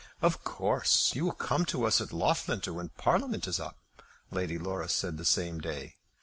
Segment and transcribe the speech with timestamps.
[0.19, 3.77] "Of course you will come to us at Loughlinter when Parliament is up?"
[4.31, 5.97] Lady Laura said the same day.